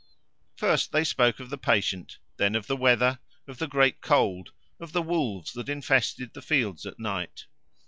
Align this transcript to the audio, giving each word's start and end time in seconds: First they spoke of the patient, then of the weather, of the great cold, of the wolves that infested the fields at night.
First 0.55 0.91
they 0.91 1.03
spoke 1.03 1.39
of 1.39 1.51
the 1.51 1.59
patient, 1.59 2.17
then 2.37 2.55
of 2.55 2.65
the 2.65 2.75
weather, 2.75 3.19
of 3.47 3.59
the 3.59 3.67
great 3.67 4.01
cold, 4.01 4.51
of 4.79 4.93
the 4.93 5.01
wolves 5.03 5.53
that 5.53 5.69
infested 5.69 6.33
the 6.33 6.41
fields 6.41 6.87
at 6.87 6.97
night. 6.97 7.45